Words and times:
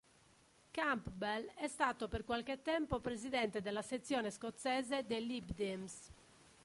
Campbell 0.71 1.45
è 1.53 1.67
stato 1.67 2.07
per 2.07 2.25
qualche 2.25 2.63
tempo 2.63 2.99
presidente 2.99 3.61
della 3.61 3.83
sezione 3.83 4.31
scozzese 4.31 5.05
dei 5.05 5.23
"LibDems". 5.23 6.11